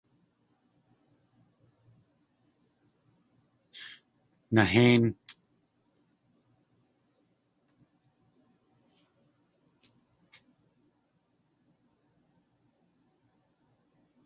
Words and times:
Nahéin! 4.55 5.03